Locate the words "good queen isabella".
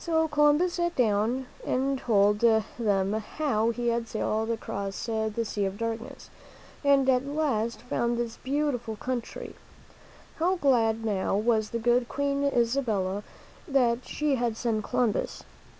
11.78-13.22